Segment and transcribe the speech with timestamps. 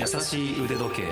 [0.00, 1.02] 優しい腕時計。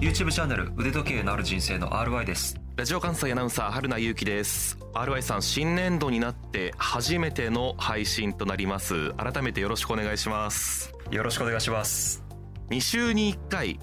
[0.00, 2.60] YouTube チャンネル腕時計のある人生の RY です。
[2.74, 4.76] ラジオ関西アナウンサー春名優紀です。
[4.92, 9.12] RY さん新年度になって初めての配信となります。
[9.12, 10.92] 改めてよろしくお願いします。
[11.12, 12.24] よろしくお願いします。
[12.70, 13.78] 2週に1回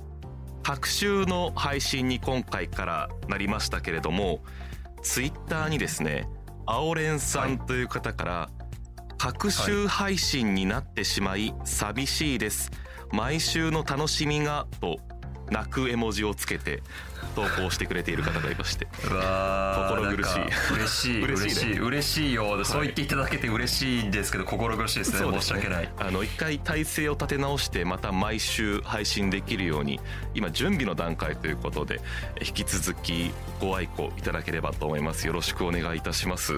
[0.63, 4.41] 各週の配信に今回からなりましたけれども
[5.01, 6.27] ツイッターにですね
[6.65, 8.62] 青蓮さんという方から、はい、
[9.17, 12.71] 各週配信になってしまい寂しいです。
[13.11, 14.97] 毎週の楽しみがと
[15.49, 16.81] 泣く絵文字をつけて
[17.35, 18.87] 投稿してくれている方がいまして。
[19.03, 20.73] 心苦 しい。
[20.75, 25.89] 嬉しい嬉しい嬉しいよ、そう言っていただけて嬉しいんですけど心苦しいですね、ね、申し訳ない。
[25.99, 29.99] あの一回体制を立て直してまた毎週配信できるように
[30.33, 32.01] 今準備の段階ということで
[32.41, 35.27] 引き続きご愛顧いただければと思います。
[35.27, 36.53] よろしくお願いいたします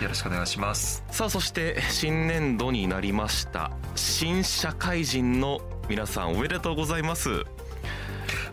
[0.00, 1.04] よろしくお願いします。
[1.10, 3.70] さあそして新年度になりました。
[3.94, 7.44] 新社会人の皆さんおめでとうございます。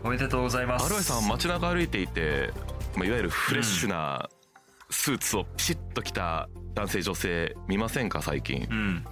[0.03, 0.85] おめでとうございます。
[0.85, 2.51] アロエさん街中歩いていて、
[2.95, 4.29] まあ、いわゆるフレッシュな
[4.89, 9.05] スーツをピシッと着た男性女性見ませんか最近、うん、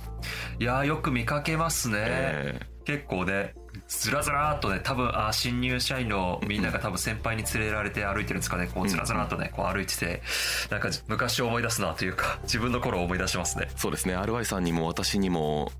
[0.60, 3.54] いやよく見かけますね、えー、結構ね
[3.88, 8.70] ずらずらっとね多分あ新入社員のみんなが多分先輩に連れられて歩いてるんですかね。
[8.74, 10.22] こうずらずらっとねこう歩いてて
[10.70, 13.70] なんか昔を思い出すなというか自分の頃を思い出しますね。
[13.76, 14.16] そうですね。
[14.16, 15.72] RY さんにも私にも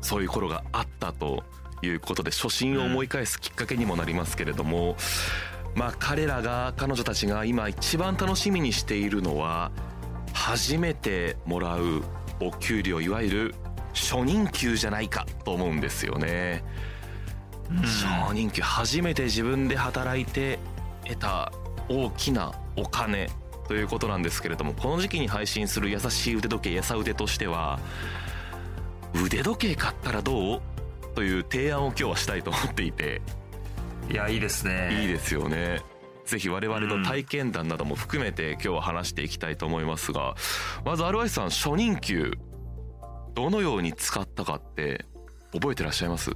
[0.00, 1.44] そういう頃があったと
[1.82, 4.96] いうことで初心を思い返すきっかけにもなりますけれども、
[5.74, 9.70] まあ彼らが彼女たちが今一番楽しみにしているのは
[10.32, 12.02] 初めてもらう
[12.40, 13.54] お給料いわゆる
[13.94, 16.62] 初任給じゃないかと思うんですよね。
[17.82, 20.58] 初任給初めて自分で働いて
[21.04, 21.52] 得た
[21.88, 23.30] 大きなお金
[23.66, 27.78] ということなんですけれどもこの時期に配信する優しい腕時計やさ腕としては
[29.24, 30.62] 腕時計買ったらどう
[31.14, 33.20] という提案を今日はしたいと思っていて。
[34.10, 35.02] いやいいですね。
[35.02, 35.82] いいですよね。
[36.24, 40.34] ぜひ我々の体験談なども含めて今日は話していきたいと思いますが
[40.84, 42.32] まず RY さん初任給
[43.34, 45.06] どのように使ったかって
[45.52, 46.30] 覚えてらっしゃいます？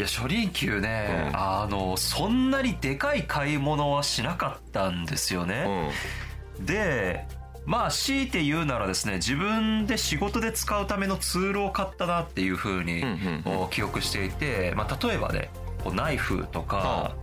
[0.00, 5.92] いや初任給ね、うん、あのそんなにでかい買い物はしなかったんですよね、
[6.58, 7.26] うん、で
[7.66, 13.04] まあ強いて言うならですね自分で仕事で使うためのツールを買ったなっていうふうに
[13.70, 15.50] 記憶していて、まあ、例えばね
[15.92, 17.14] ナイフとか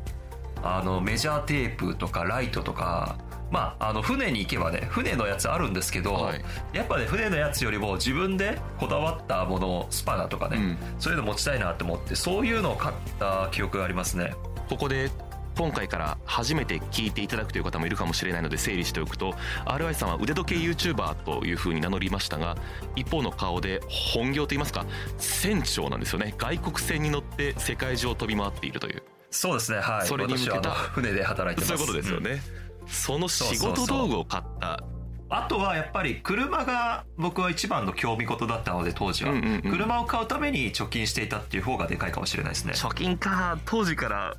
[0.61, 3.17] あのメジャーテープとかライトとか
[3.51, 6.41] まあ、あの船に行けばね船のやつあるんですけど、はい、
[6.73, 14.33] やっぱね船のやつよりも自分でこだわったものスパナとかね、うん、そういうの持ちたいなと思ってそういうのを買った記憶がありますね。
[14.69, 15.09] ここで
[15.57, 19.33] 今回から初めて聞いていただくという方もいるかもしれないので整理しておくと
[19.65, 22.55] RY さんは腕時計 YouTuber というふうに名乗りましたが
[22.95, 24.85] 一方の顔で本業といいますか
[25.17, 26.35] 船長なんですよね。
[26.37, 29.01] 外国船に乗って世界中を飛び回っているという。
[29.31, 29.79] そうですね。
[29.79, 30.07] はい。
[30.07, 31.83] それに向けた船で働いてます。
[31.85, 34.83] そういうことですよね、うん、その仕事道具を買った。
[35.29, 42.73] あとはやっぱり車が僕は一番の興味事だったので当時は、うんうんうん、車を買うために貯金していたっていう方がでかいかもしれないですね。
[42.73, 43.59] 貯金か。
[43.65, 44.35] 当時から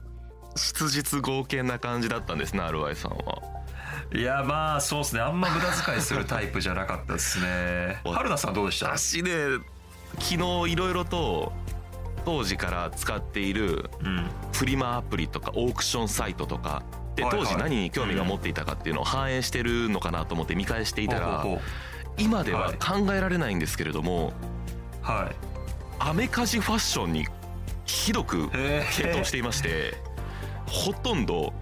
[0.57, 3.43] 質実剛健な感じだったんですね RY さんは。
[4.15, 5.21] いやまあそうですね。
[5.21, 8.01] あんま無駄遣いするタイプじゃなかったですね。
[8.11, 8.97] 春菜さんどうでした？
[8.97, 9.31] 私ね
[10.19, 11.53] 昨日いろいろと
[12.25, 13.91] 当時から使っている
[14.53, 16.83] フリマアプリとかオークションサイトとか
[17.19, 21.45] で当時何に興味が持っていたかっていうのを反映してるのかなと思って見返していたら
[22.17, 24.33] 今では考えられないんですけれども
[25.03, 25.37] はい。
[26.01, 27.27] アメカジファッションに
[27.85, 29.95] ひどく傾倒していまして
[30.67, 31.53] ほとんど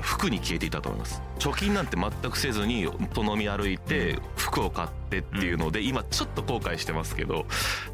[0.00, 1.20] 服に消えていたと思います。
[1.38, 7.46] 貯金なんて全くせずにと飲み歩いて服を買ってっていうので今ちょっと後悔してますけど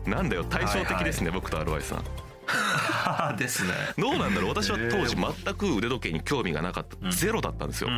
[0.06, 2.04] なんだよ対照的ですね、僕とアルバイさん
[3.36, 3.72] ですね。
[3.98, 4.50] どうなんだろう？
[4.50, 7.91] 私は当時全く腕時計に興味がなかった、ゼロだったんですよ、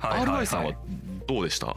[0.00, 0.72] アルバイさんは
[1.26, 1.74] どうでした？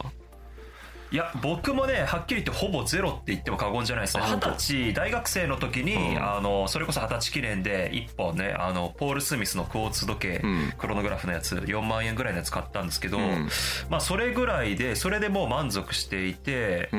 [1.10, 4.24] いや僕もねはっきり言ってほぼゼロって言っても過言じゃないですね。
[4.26, 13.48] 二十歳大学生の時に、うん、あのそれこそ二十歳記念で1本ねあのポール・スミスのクォーツ時計、うん、クロノグラフのやつ4万円ぐらいのやつ買ったんですけど、うん、
[13.88, 16.90] まあそれぐらいでそれでもう満足していて、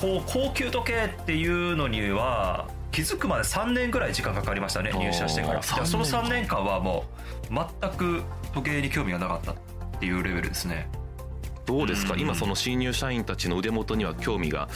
[0.00, 5.62] こう高級時計っていうのには気づくまで3年ぐらい時間かかりましたね入社してから。
[5.62, 7.04] その3年間はも
[7.50, 9.56] う全く時計に興味がなかったっ
[9.98, 10.88] ていうレベルですね。
[11.66, 14.68] どうですか、今その新入社員たちの腕元には興味が、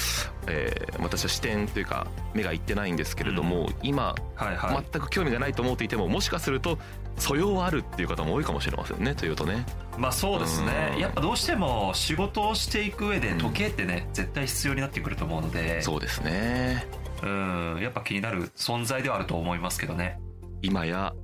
[0.47, 6.79] えー、私は視点というか目がいってないんですけれども、うん、今、はいはい、全く興味がないと思っていてももしかすると
[7.19, 9.67] 素養はあるっていう方も多いかもしれませんねというとね。
[9.99, 15.83] まあそうですね、やっぱどうしても仕事をしていく上で時計ってね、うん、絶対必要になってくると思うので。
[15.83, 16.87] そうですね
[17.23, 20.19] うんやっぱ気になる存在ではあると思いますけどね。
[20.63, 21.15] 今や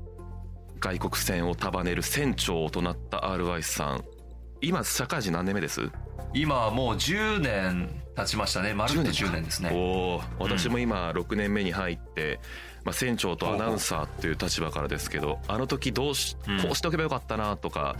[0.81, 4.05] 外国船を束ねる船長となった RY さん。
[4.61, 5.91] 今社会人何年目です？
[6.32, 8.75] 今はもう10年経ちましたね。
[8.75, 9.70] 丸っと10年ですね。
[9.73, 12.40] おお私も今6年目に入って、
[12.85, 16.61] まあ、船長とアナウンサーという立場からですけどあの時どうしうん。
[16.62, 17.97] こうしておけばよかったなとか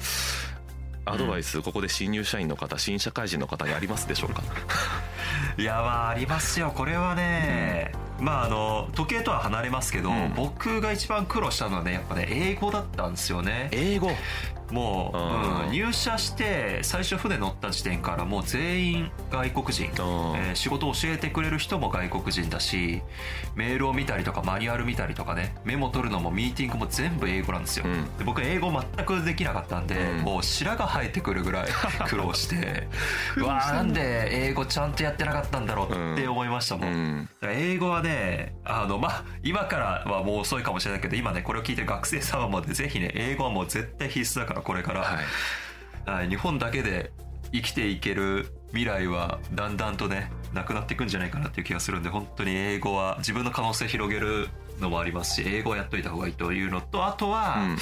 [1.05, 4.43] アドバイスここで新入社員の方新社会人の方にありますでしょうか？
[5.59, 6.73] いやまあありますよ。
[6.75, 10.33] これはね、まああの時計とは離れますけど、うん。
[10.35, 13.69] 僕が一番苦労したのはねやっぱね英語だったんですよね。
[13.73, 14.11] 英語？
[14.71, 15.67] もう、うん。
[15.67, 19.91] うん入社して最初船乗った時点からもう全員外国人、うん。
[20.37, 23.03] えー仕事を教えてくれる人も外国人だし
[23.57, 28.05] メールを見たりとかマニュアル見たりとかねメモ取るのもミーティングも全部英語なんですよ、うん。
[28.19, 30.19] で僕英語全くできなかったんで、うん。
[30.21, 31.69] もう白が生えてくるぐらい
[32.09, 32.87] 苦労して。
[33.37, 37.29] う わーなんで英語ちゃんとやってなかったんだろうって思いましたもん、うん。
[37.43, 45.21] 英語はねあのまあ今からはもう遅いかもしれないけど今ねこれを聞いてる学生さんはもうぜひね英語はもう絶対必須だからこれから、は
[46.07, 46.11] い。
[46.11, 46.29] はい。
[46.29, 47.13] 日本だけで
[47.53, 54.49] 生きていける未来はだんだんとねなくなっていくんじゃないかなっていう気がするんで本当に英語は自分の可能性広げる
[54.81, 57.79] のもありますし英語をやっといた方がいいというのとあとは、うん。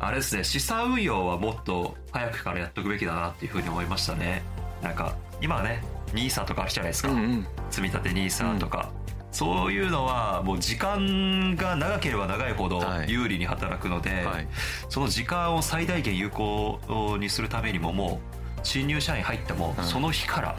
[0.00, 4.42] あれですね資産運用はもっと早くからやっとくべきだなっていうふうに思いましたね。
[4.80, 5.82] なんか今はね
[6.14, 7.46] NISA とかあるじゃないですか、うんうん。
[7.70, 8.90] 積み立て NISA とか、
[9.30, 13.12] そういうのはもう時間が長ければ長いほどはい。
[13.12, 14.48] 有利に働くので、はい。
[14.88, 16.80] その時間を最大限有効
[17.20, 18.20] にするためにもも
[18.56, 19.84] う新入社員入ってもうん。
[19.84, 20.56] その日から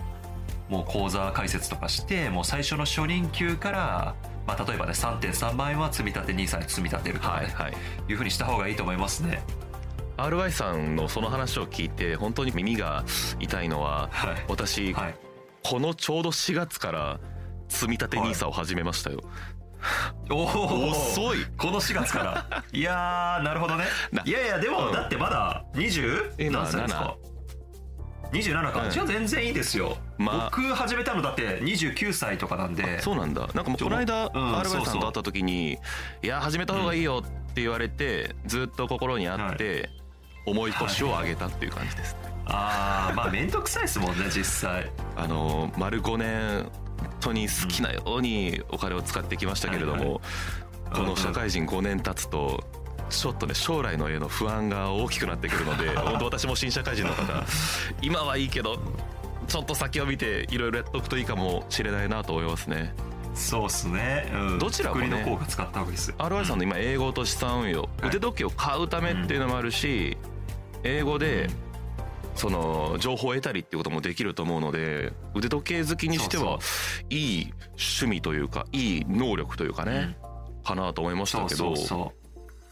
[0.69, 7.73] もう口座開設とかしてもう最初の初任給から、まあ、例えばね3.3万円は積み立て NISA に積み立てるとかね、はいはい。
[8.07, 9.41] いうふうにした方がいいと思いますね。
[10.17, 13.05] RY さんのその話を聞いて本当に耳が
[13.39, 14.45] 痛いのははい。
[14.47, 15.15] 私はい
[15.69, 17.19] このちょうど4月から
[17.67, 19.21] 積み立て NISA を始めましたよ、
[20.31, 21.45] おお遅い。
[21.59, 22.63] この4月から。
[22.73, 23.83] いやーなるほどね。
[24.11, 24.23] な。
[24.25, 24.93] いやいやでも、うん。
[24.93, 26.33] だってまだ 20?
[26.39, 27.17] 今何歳ですか
[28.31, 30.49] ？27か、うんじゃあ全然いいですよ、まあ。
[30.49, 32.99] 僕始めたのだって29歳とかなんで。
[33.01, 33.41] そうなんだ。
[33.53, 35.77] なんかもうこの間 RY さんと会った時に
[36.23, 39.91] 「いや始めた方がいいよ」って言われてずっと心にあって
[40.45, 42.15] 重い腰を上げたっていう感じです。
[42.45, 44.91] ああまあ面倒くさいですもんね実際。
[45.15, 46.69] あの丸5年
[46.99, 50.21] 本当に好きなようにお金を使ってきましたけれどはいも
[50.91, 52.63] この社会人5年経つと
[53.09, 57.43] ちょっとね将来のへの不安が大きくなってくるので 本当私も新社会人の方
[58.01, 58.79] 今はいいけど
[59.47, 62.93] ちょっと先を見ていろいろやっとくといいかもしれないなと思いますね
[63.39, 67.83] そうっすね、うん、どちらもの効果使ったです RY さんの今英語と資産運用。
[67.83, 68.07] はい。
[68.09, 70.17] 腕時計を買うためっていうのもあるし
[70.83, 71.49] 英語で
[72.35, 80.17] その情報を得たりっていうこともできると思うので腕時計好きにしてはそいい趣味というかいい能力というかね
[80.63, 82.13] かなと思いましたけどそうそうそ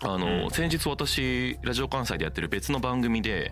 [0.10, 0.22] あうん。
[0.22, 3.52] の先日私ラジオ関西でやってる別の番組で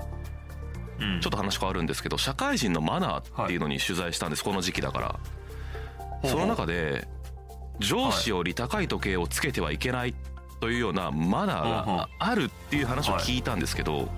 [0.99, 1.21] う、うん。
[1.21, 5.19] ちょっと話変わるんですけど社会人のマナーっていうのに取材したんですこの時期だから
[6.23, 7.07] その中で
[7.79, 10.15] 上司より高い時計をつけてはいけない
[10.59, 14.09] というようなマナーがあるっていう話を聞いたんですけど、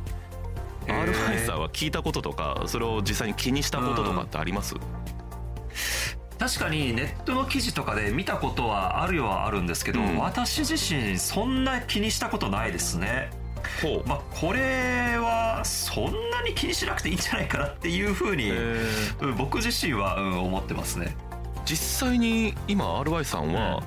[0.86, 4.76] へー RY さんは聞いたこととかそれを実際に気にしたこととかってあります、
[6.40, 10.18] 確かにネットの記事とかで見たことはあるはあるんですけど、うん。
[10.18, 13.32] 私自身そんな気にしたことないですね。
[13.82, 14.08] ほう。
[14.08, 18.51] まあこれはそんなに気にしなくていいんじゃないかなっていうふうに、
[19.38, 21.16] 僕自身は、うん、思ってますね
[21.67, 23.83] 実際に今 RY さんは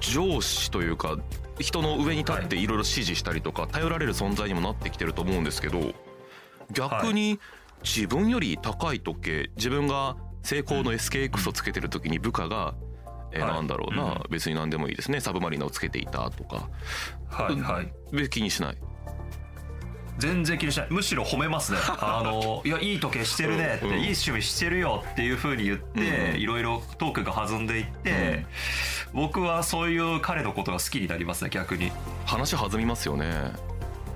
[0.00, 1.16] 上司というか
[1.58, 2.66] 人の上に立ってい。
[2.66, 5.94] ろいろ指示したりとか頼られる存在にもなってきてると思うんですけど
[6.70, 7.40] 逆に
[7.82, 12.74] 自分より高い時計自分が成功の SKX をつけてる時に部下が、
[13.30, 14.22] えなんだろうな、うん。
[14.28, 15.20] 別に何でもいいですね。
[15.20, 16.68] サブマリナをつけていたとか。
[18.10, 18.76] 別に気にしない
[20.18, 20.86] 全然気にしない。
[20.90, 21.78] むしろ褒めますね。
[22.00, 28.46] あのいやいい時計してるねって、うんいい趣味してるよっていうふうに言って、うんいろいろトークが弾んでいって、
[29.12, 31.92] 僕はそういう彼のことが好きになりますね逆に。
[32.26, 33.52] 話弾みますよね。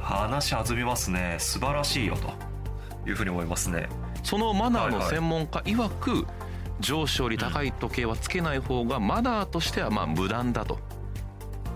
[0.00, 1.36] 話弾みますね。
[1.38, 2.56] 素晴らしいよと。
[3.06, 3.88] いうふうに思いますね。
[4.22, 5.10] そのマナーのはいはい。
[5.10, 6.26] 専門家曰く
[6.80, 10.78] 上司より高い時計はつけない方がマナーとしてはまあ無難だと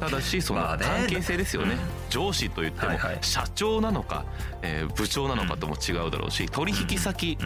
[0.01, 1.75] ただしその関係性ですよね。
[1.75, 1.79] うん
[2.11, 4.25] 上司といっても社長なのか
[4.63, 7.45] えー部長なのかとも違うだろうし取引先う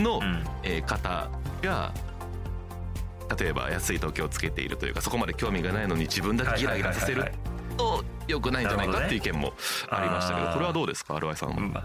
[0.00, 0.02] ん。
[0.04, 0.44] のうん。
[0.62, 1.28] えー方
[1.62, 1.92] が
[3.40, 7.32] 例えば安い時計をつけているというかそこまで興味がないのに自分だけギラギラさせる
[7.76, 9.52] と良くないんじゃないかっていう意見も
[9.88, 11.84] ありましたけど、これはどうですか、アルワイさんは。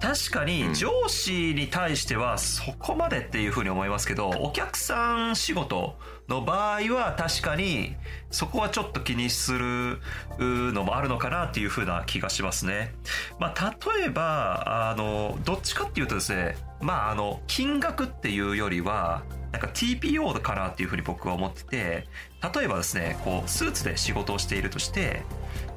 [0.00, 5.96] 確かに上司に対してはそこまでっていうふうに思いますけど、お客さん仕事
[6.28, 7.94] の場合は確かに
[8.30, 10.00] そこはちょっと気にする
[10.38, 12.94] のもあるのかなっていうふうな気がしますね。
[13.38, 19.22] まあ、例えば、あの、どっちかっていうとですね、まあ、あの、金額っていうよりは、
[19.56, 22.06] なんか TPO かなっていうふうに僕は思ってて、
[22.54, 25.22] 例えばですね、こう、スーツで仕事をしているとして、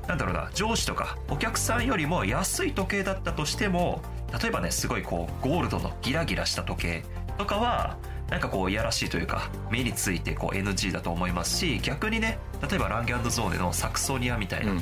[0.06, 4.02] なんだろうな、上司とかお客さんよりも安い時計だったとしても、
[4.42, 7.04] 例えばね、すごいこう、ゴールドのギラギラした時計
[7.38, 7.98] とかは、
[8.30, 14.74] なんかこういやらしいというか目についてこう NG だと思いますし逆にね例えばランゲゾーネのサクソニアみたいな、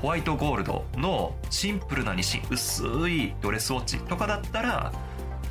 [0.00, 4.92] ホワイトゴールドのシンプルなにし薄いドレスウォッチとかだったら、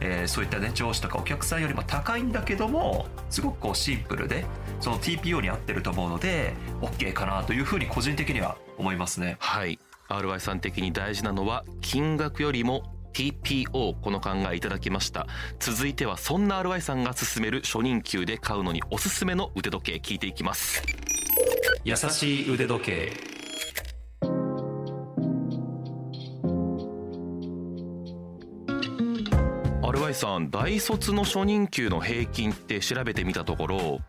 [0.05, 4.45] えー、そういったね上司とかお客さんよりも高いんだけどもすごくこうシンプルで
[4.81, 9.37] その TPO に合ってると思うので OK かなというふうに個人的には思いますね。
[9.39, 9.79] はい。
[10.09, 12.83] RY さん的に大事なのは金額よりも
[13.13, 15.27] TPO この考えいただきました。
[15.59, 20.83] 続いてはそんな RY さんが勧める初任給で買うのにおすすめの腕時計聞いていきます。
[21.85, 23.32] 優しい腕時計
[30.13, 33.99] アルワイさん大卒の初任給の平均って調べてみたところ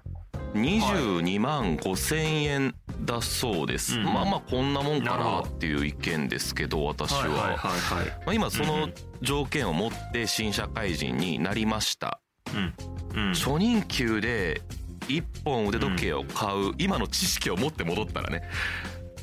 [0.52, 7.58] 22万5千円だそうです、うん、まあまあこんなもんかなっていう意見ですけど私は。
[8.32, 8.88] 今その
[9.23, 12.20] 条件を持って新社会人になりました、
[13.14, 14.61] うん、初任給で
[15.08, 18.42] 1本腕時計を買う今の知識を持って戻ったらね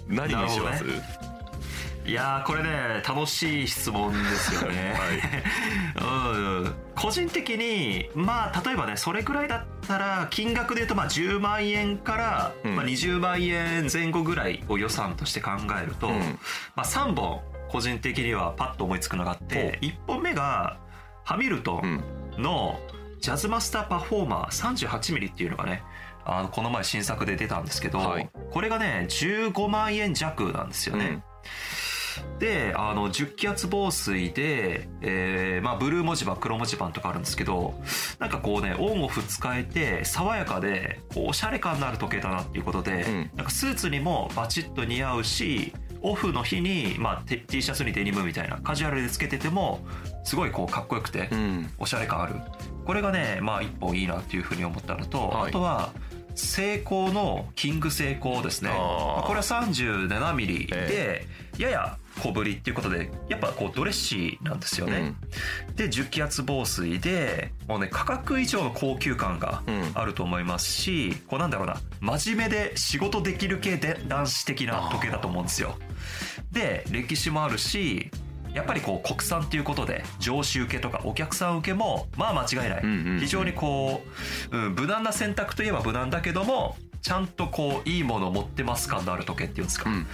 [0.08, 0.84] 何にします、
[2.12, 6.64] いやこれね楽しい質問ですよね、 はい。
[6.66, 15.52] うん、個人的にまあ例えばねそれぐらいだったら金額で言うとまあ10万円から、まあ、20万円前後ぐらいを予算として考
[15.82, 16.38] えると、うん、
[16.76, 17.40] まあ、3本
[17.70, 20.80] 個人的にはパッと思いつくのがあって1本目が
[21.24, 22.04] ハミルトン
[22.38, 22.78] の
[23.22, 25.82] ジャズマスターパフォーマー 38mm っていうのがね
[26.26, 31.06] あのこの前新作で出たんですけど、はい、これがね15万円弱なんですよね。
[31.06, 31.24] うん
[32.40, 37.74] で、あの、10気圧防水で、えー、まあ、ブルー文字盤、黒文字盤とかあるんですけど、
[38.20, 49.86] なんかこうね、オンオフ使えて、爽やかで、こう、おしゃれ感のある時計だなっていうことで、うん、なんかスーツにもバチッと似合うし、オフの日に、まあ、T シャツにデニムみたいなカジュアルでつけてても
[50.24, 51.30] すごいこうかっこよくて、
[51.78, 52.36] おしゃれ感ある。
[52.86, 55.92] これがねまあ一本いいなっていうふうに思ったのと、はい、あとは
[56.36, 58.70] 成功のキング成功ですね。
[58.70, 61.28] これは 37mm で
[61.58, 65.16] やや小ぶりっていうことでやっぱこうドレッシーなんですよね、
[65.70, 69.64] うん、で10気圧防水でもうね価格以上の高級感が
[69.96, 75.78] あると思いますし、うん、こうなんだろうな真面目で仕事できる系で男子的な時計だと思うんですよ。
[76.52, 78.12] で歴史もあるし
[78.54, 84.02] やっぱりこう国産っていうことで上司受けとかお客さん受けもまあ間違いない、非常にこ
[84.52, 90.08] う、うん、無難な選択といえば無難だけどもちゃんとこういいものを持ってます感のある時計っていうんですか、うん、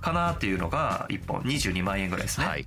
[0.00, 2.66] かなっていうのが1本22万円ぐらいですね、はい、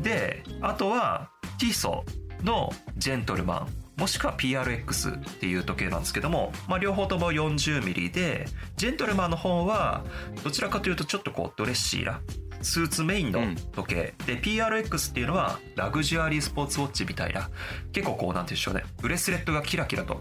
[0.00, 2.04] であとはティソ
[2.42, 8.46] のジェントルマンもしくは PRX っていう時計なんですけども、まあ、両方とも 40mm で
[8.76, 10.04] ジェントルマンの方は
[10.44, 12.20] どちらかというとちょっとこうドレッシーな
[12.62, 13.40] スーツメインの
[13.72, 17.50] 時計、うん、で PRX っていうのはラグジュアリースポーツウォッチみたいな
[17.92, 18.84] 結構こうなんて言うんでしょうね。
[19.00, 20.20] ブレスレットがキラキラと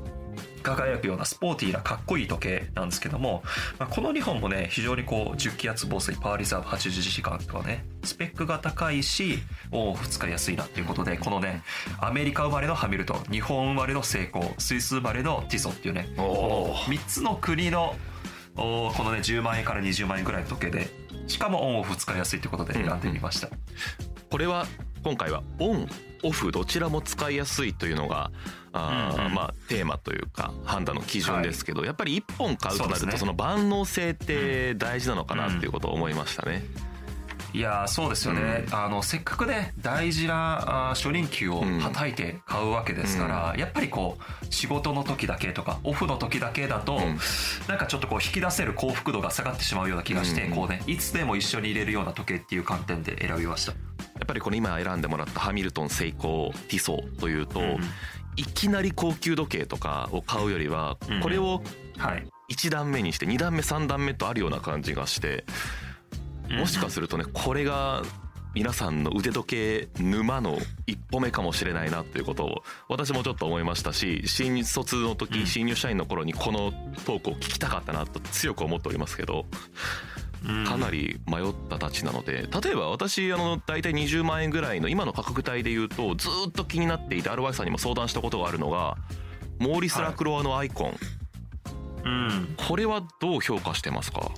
[0.75, 3.43] 輝くようなスポーティーなかっこいい時計なんですけども、
[3.79, 9.39] まあ、この2本もね非常にこう10気圧防水パワーリザーブ80時間とかねスペックが高いし
[9.71, 11.63] オンオフ使いやすいなっていうことでこのね
[12.00, 17.95] アメリカ生まれのハミルトン日本生まれのセイコースイス生まれのティソっていうね3つの国の
[18.55, 20.88] このね10万円から20万円ぐらいの時計で
[21.27, 23.59] しかもオンオフ使いやすいということで選んでみました、うんうん、
[24.29, 24.65] これは
[25.04, 25.88] 今回はオン
[26.24, 28.32] オフどちらも使いやすいというのが
[28.74, 36.63] あ、うんうん、まあテーマというか判断の基準ですけど、はい、やっぱり1本買うとなるとその万能性って大事なのかなっていうことを思いましたね。
[36.82, 36.88] うん。
[37.54, 47.18] いやそうですよね、うん、あのせっかくね大事な初任給をはたいて買うわけですから、うん、やっぱりこう仕事の時だけとかオフの時だけだと、うん、
[47.68, 53.74] なんかちょっとこう引き出せる幸福度が下がってしまうような気がして、こうねいつでも一緒に入れるような時計っていう観点で選びました
[54.27, 57.62] ぱりこの今選んでもらったハミルトンセイコーティソーというと、
[58.36, 61.63] いきなり高級時計とかを買うよりはこれを
[62.50, 65.43] 1段目にして2段目3段目とあるような感じがして
[66.50, 68.03] もしかするとねこれが
[68.53, 70.57] 皆さんの腕時計沼の
[70.88, 76.72] 一歩目かもしれないなということを私もちょっと思いましたし新卒の時、新入社員の頃にこの
[77.05, 79.46] トークを聞きたかったなと強く思っておりますけど
[80.65, 88.98] かなり迷ったたちなので例えば私あの大体20万円ぐらいの今の価格帯で言うとずっと気になっていて RY さんにも相談したことがあるのが
[89.60, 90.98] モーリス・ラクロワのアイコン、はい、
[92.06, 92.56] うん。
[92.56, 94.32] これはどう評価してますか？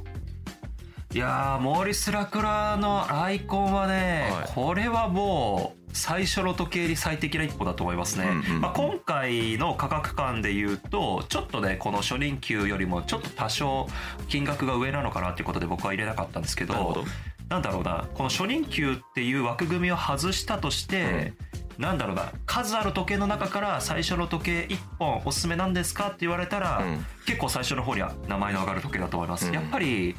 [1.12, 13.88] いやモーリス・ラクラのアイコンはね、はい、これはもう最初の時計に最適な一歩だと思いますね、うんうん、まあ、今回の価格感でいうとちょっとねこの初任給よりもちょっと多少
[14.28, 17.04] 金額が上なのかなっていうことで僕は入れなかったんですけど。
[17.50, 21.49] なんだろうなこの初任給っていう枠組みを外したとして、うん
[21.79, 30.13] なんだろうな数ある時計の中から最初の時計1本おすすめなんですかって言われたら、うん、結構最初の方には名前の上がる時計だと思います、うん、やっぱり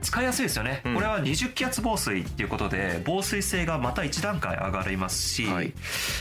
[0.00, 5.72] 使いやすいですよね、うん、これは20気圧防水っていうことで防水性がまた1段階上がりますし、はい、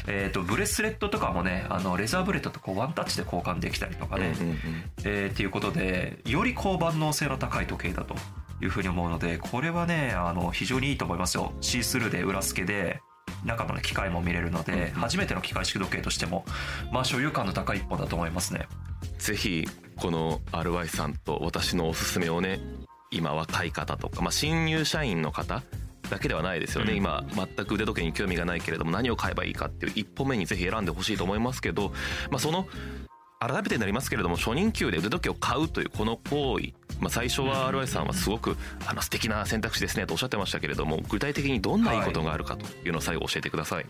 [0.08, 4.58] えーと、ブレスレットとかもねあのレザーブレッドとこうワンタッチで交換できたりとかね、うんうんうん、
[5.04, 8.16] えー、っていうことでよりこう万能性の高い時計だと
[8.64, 11.54] いうふうに思うのでこれはねあの非常にいいと思いますよ。
[11.62, 13.00] シースルーで裏付けで
[13.46, 16.46] 中の機械も見れるので、初めての機械式時計としても、
[16.92, 18.68] まあ、所有感の高い一本だと思いますね。
[19.18, 22.60] ぜひこの RY さんと私のおすすめをね
[23.12, 25.62] 今若い方とか、まあ、新入社員の方
[26.10, 31.90] だけではないですよね、うん、今全く腕時計に興味がないけれども何を買えばいいかっていう一歩目にぜひ選んでほしいと思いますけど、
[32.30, 32.68] まあ、その
[33.42, 38.56] 改めてになりますけれども初任給で腕時計を買うというこの行為、まあ、最初は RY さんはすごく
[38.86, 43.78] あの素敵な選択肢ですねとおっしゃってましたけれども具体的にどんないいことがあるかというのを最後教えてください。
[43.80, 43.88] はい。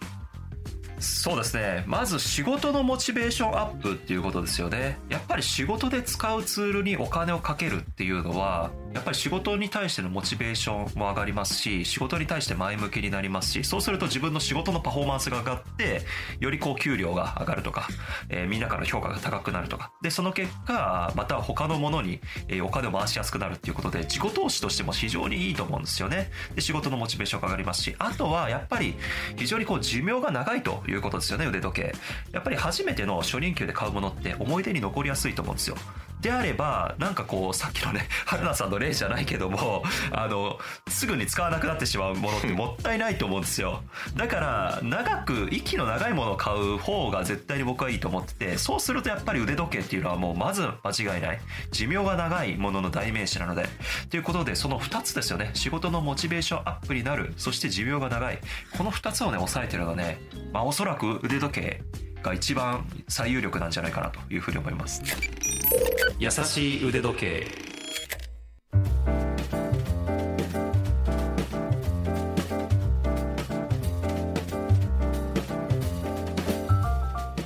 [1.00, 1.84] そうですね。
[1.88, 5.00] まず仕事のモチベーションアップっていうことですよね。
[5.10, 16.02] やっぱり仕事で使うツールにお金をかけるっていうのはやっぱり仕事に対してのモチベーションも上がりますし仕事に対して前向きになりますしそうすると自分の仕事のパフォーマンスが上がって
[16.40, 17.88] よりこう給料が上がるとか、
[18.30, 19.92] えー、みんなから評価が高くなるとか。
[20.02, 22.20] でその結果また他のものに、
[22.64, 26.32] お金を回しやすくなるっていうことで自己投資としても非常にいいと思うんですよね。
[26.56, 28.96] で仕事のモチベーションが上がりますしあとはやっぱり
[29.38, 31.94] 非常にこう寿命が長いということですよね腕時計。
[32.32, 35.78] やっぱり初めての初任給で買うものって思い出に残りやすいと思うんですよ。
[36.22, 43.84] であればなんかこうさっきのね 春菜さんの例じゃないけどもあのすぐに使わなくなってしまうものってもったいないと思うんですよ。
[44.16, 51.40] だから長く息の長いものを買う方が絶対に僕はいいと思っててそうするとやっぱり腕時計っていうのはもうまず間違いない。
[51.72, 53.68] 寿命が長いものの代名詞なので。
[54.10, 55.52] ということでその2つですよね。
[55.54, 57.34] 仕事のモチベーションアップになる。
[57.38, 58.40] そして寿命が長い。
[58.78, 60.20] この2つをね抑えてるのはね
[60.54, 61.82] まあおそらく腕時計
[62.22, 65.02] が一番最有力なんじゃないかなというふうに思います。
[66.20, 67.48] 優しい腕時計。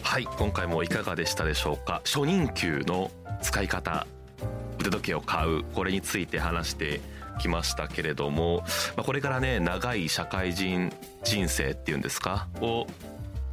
[0.04, 2.02] はい今回もいかがでしたでしょうか？
[2.06, 3.12] 初任給の
[3.42, 4.08] 使い方
[4.80, 5.64] 腕時計を買う。
[5.74, 7.02] これについて話して
[7.40, 8.64] きましたけれども、
[8.96, 10.92] まあ、これからね長い社会人
[11.24, 12.48] 人生っていうんですか？
[12.62, 12.88] を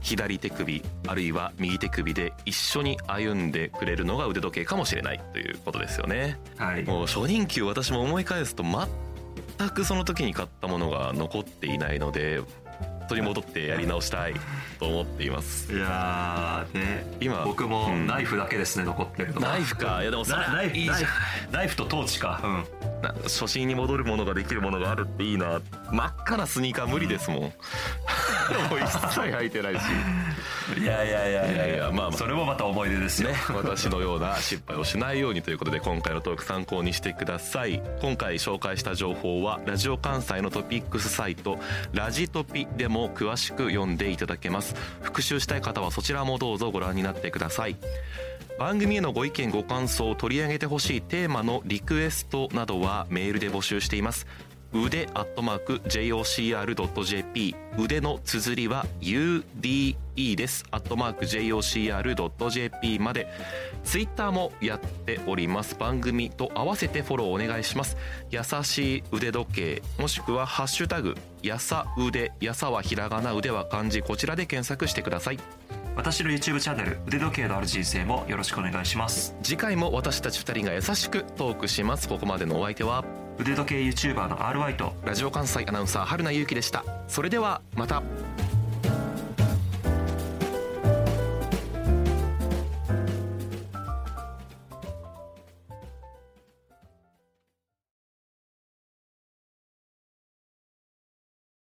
[0.03, 12.43] 左手首あるいは右手首で一緒に歩んでくれるのが腕時計かもしれないということですよね、はい、もう初任給私も思い返すと全くその時に買ったものが残っていないので
[13.12, 14.35] 当に戻ってやり直したい
[14.79, 15.73] と思っています。
[15.73, 17.05] いやね。
[17.21, 20.03] 今僕もナイフだけですね、うん、残ってるのナイフか。
[20.03, 20.99] いやでもそれナイフいいじゃん。
[21.53, 22.41] ナイフとトーチか。
[22.43, 22.65] うん。
[23.25, 25.61] 初心に戻るものができるものがあるっていいな。
[25.91, 27.53] 真っ赤なスニーカー無理ですもん、うん、
[28.71, 29.81] もう一切履いてないし。
[30.79, 31.75] いやいやいやいや。
[31.75, 37.83] いやまあ、まあ、それもまた思い出ですよ、ね、私のような失敗をしないようにということで今回のトーク参考にしてください。
[38.01, 41.59] 今回紹介した情報はラジオ関西のトピックスサイト
[41.93, 44.75] ラジトピでも詳しく読んでいただけます。
[45.03, 47.77] 復習したい方はそちらもどうぞご覧になってください。
[48.59, 54.27] 番組へのご意見ご感想取り上げてほしいテーマのリクエストなどはメールで募集しています
[54.75, 60.65] 腕アットマーク JOCR.jp 腕の綴りは UDE です。
[60.71, 63.29] アットマーク JOCR.jp まで。
[63.85, 65.77] ツイッターもやっております。
[65.79, 67.97] 番組と合わせてフォローお願いします。
[68.31, 74.03] 優しい腕時計もしくはハッシュタグやさ腕やさはひらがな腕は漢字。
[74.03, 75.39] こちらで検索してください。
[75.95, 79.35] 私の YouTube チャンネル腕時計のある人生もよろしくお願いします。
[79.43, 82.09] 次回も私たち2人が優しくトークします。
[82.09, 83.05] ここまでのお相手は
[83.38, 86.85] 腕時計 YouTuber の RY とラジオ関西アナウンサー春名優希でした。
[87.09, 88.03] それではまた。